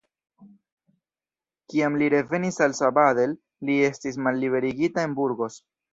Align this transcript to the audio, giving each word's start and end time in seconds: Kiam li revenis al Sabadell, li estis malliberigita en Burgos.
Kiam 1.73 1.99
li 2.01 2.09
revenis 2.13 2.57
al 2.67 2.75
Sabadell, 2.79 3.35
li 3.71 3.77
estis 3.91 4.19
malliberigita 4.29 5.05
en 5.11 5.15
Burgos. 5.21 5.61